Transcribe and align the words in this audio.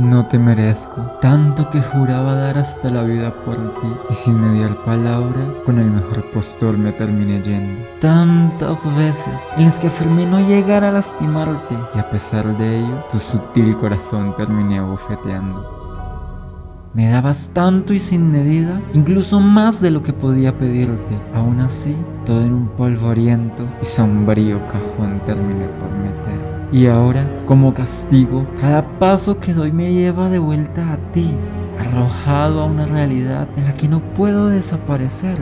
No 0.00 0.24
te 0.24 0.38
merezco, 0.38 1.02
tanto 1.20 1.68
que 1.68 1.82
juraba 1.82 2.34
dar 2.34 2.56
hasta 2.56 2.88
la 2.88 3.02
vida 3.02 3.34
por 3.44 3.56
ti, 3.74 3.86
y 4.08 4.14
sin 4.14 4.40
mediar 4.40 4.82
palabra, 4.82 5.42
con 5.66 5.78
el 5.78 5.90
mejor 5.90 6.24
postor 6.30 6.78
me 6.78 6.90
terminé 6.92 7.42
yendo. 7.42 7.82
Tantas 8.00 8.86
veces 8.96 9.42
en 9.58 9.66
las 9.66 9.78
que 9.78 9.88
afirmé 9.88 10.24
no 10.24 10.40
llegar 10.40 10.84
a 10.84 10.92
lastimarte, 10.92 11.76
y 11.94 11.98
a 11.98 12.08
pesar 12.08 12.56
de 12.56 12.78
ello, 12.78 13.04
tu 13.10 13.18
sutil 13.18 13.76
corazón 13.76 14.34
terminé 14.36 14.78
abofeteando. 14.78 16.88
Me 16.94 17.10
dabas 17.10 17.50
tanto 17.52 17.92
y 17.92 17.98
sin 17.98 18.32
medida, 18.32 18.80
incluso 18.94 19.38
más 19.38 19.82
de 19.82 19.90
lo 19.90 20.02
que 20.02 20.14
podía 20.14 20.56
pedirte. 20.56 21.20
Aún 21.34 21.60
así, 21.60 21.94
todo 22.24 22.40
en 22.40 22.54
un 22.54 22.68
polvoriento 22.68 23.66
y 23.82 23.84
sombrío 23.84 24.66
cajón 24.68 25.20
terminé 25.26 25.66
por 25.78 25.90
meter. 25.90 26.29
Y 26.72 26.86
ahora, 26.86 27.26
como 27.46 27.74
castigo, 27.74 28.46
cada 28.60 28.86
paso 28.98 29.38
que 29.40 29.52
doy 29.52 29.72
me 29.72 29.92
lleva 29.92 30.28
de 30.28 30.38
vuelta 30.38 30.92
a 30.92 31.12
ti, 31.12 31.30
arrojado 31.78 32.60
a 32.60 32.66
una 32.66 32.86
realidad 32.86 33.48
en 33.56 33.64
la 33.64 33.74
que 33.74 33.88
no 33.88 34.00
puedo 34.14 34.48
desaparecer. 34.48 35.38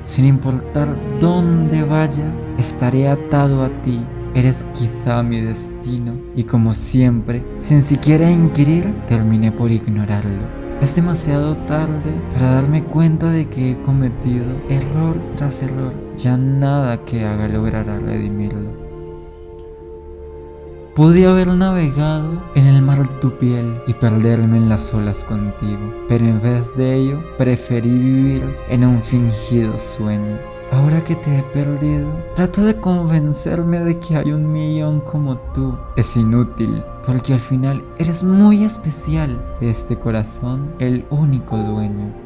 Sin 0.00 0.26
importar 0.26 0.96
dónde 1.20 1.84
vaya, 1.84 2.30
estaré 2.58 3.08
atado 3.08 3.64
a 3.64 3.70
ti 3.82 4.00
Eres 4.36 4.62
quizá 4.74 5.22
mi 5.22 5.40
destino 5.40 6.14
y 6.34 6.44
como 6.44 6.74
siempre, 6.74 7.42
sin 7.58 7.80
siquiera 7.80 8.30
inquirir, 8.30 8.94
terminé 9.08 9.50
por 9.50 9.70
ignorarlo. 9.70 10.42
Es 10.82 10.94
demasiado 10.94 11.56
tarde 11.64 12.20
para 12.34 12.50
darme 12.50 12.84
cuenta 12.84 13.30
de 13.30 13.48
que 13.48 13.70
he 13.70 13.80
cometido 13.80 14.44
error 14.68 15.16
tras 15.38 15.62
error. 15.62 15.94
Ya 16.18 16.36
nada 16.36 17.02
que 17.06 17.24
haga 17.24 17.48
logrará 17.48 17.98
redimirlo. 17.98 18.85
Pude 20.96 21.26
haber 21.26 21.48
navegado 21.48 22.42
en 22.54 22.66
el 22.68 22.80
mar 22.80 23.06
de 23.06 23.14
tu 23.20 23.30
piel 23.36 23.78
y 23.86 23.92
perderme 23.92 24.56
en 24.56 24.70
las 24.70 24.94
olas 24.94 25.24
contigo, 25.24 25.92
pero 26.08 26.24
en 26.24 26.40
vez 26.40 26.74
de 26.74 26.94
ello 26.94 27.22
preferí 27.36 27.98
vivir 27.98 28.56
en 28.70 28.82
un 28.82 29.02
fingido 29.02 29.76
sueño. 29.76 30.38
Ahora 30.72 31.04
que 31.04 31.14
te 31.16 31.38
he 31.38 31.42
perdido, 31.42 32.08
trato 32.34 32.64
de 32.64 32.74
convencerme 32.80 33.80
de 33.80 33.98
que 33.98 34.16
hay 34.16 34.32
un 34.32 34.50
millón 34.50 35.00
como 35.00 35.36
tú. 35.52 35.76
Es 35.96 36.16
inútil, 36.16 36.82
porque 37.04 37.34
al 37.34 37.40
final 37.40 37.84
eres 37.98 38.24
muy 38.24 38.64
especial 38.64 39.38
de 39.60 39.68
este 39.68 39.98
corazón, 39.98 40.72
el 40.78 41.04
único 41.10 41.58
dueño. 41.58 42.25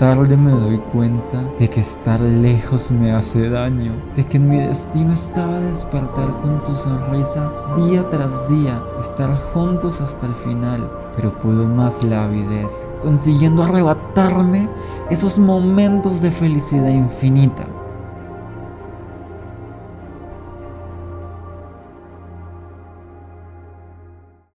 Tarde 0.00 0.34
me 0.34 0.50
doy 0.50 0.78
cuenta 0.94 1.42
de 1.58 1.68
que 1.68 1.80
estar 1.80 2.22
lejos 2.22 2.90
me 2.90 3.12
hace 3.12 3.50
daño, 3.50 3.92
de 4.16 4.24
que 4.24 4.38
en 4.38 4.48
mi 4.48 4.56
destino 4.56 5.12
estaba 5.12 5.60
despertar 5.60 6.40
con 6.40 6.64
tu 6.64 6.74
sonrisa 6.74 7.52
día 7.76 8.08
tras 8.08 8.48
día, 8.48 8.82
estar 8.98 9.30
juntos 9.52 10.00
hasta 10.00 10.26
el 10.26 10.34
final, 10.36 10.90
pero 11.16 11.38
pudo 11.38 11.66
más 11.66 12.02
la 12.02 12.24
avidez, 12.24 12.88
consiguiendo 13.02 13.62
arrebatarme 13.62 14.70
esos 15.10 15.36
momentos 15.38 16.22
de 16.22 16.30
felicidad 16.30 16.88
infinita. 16.88 17.66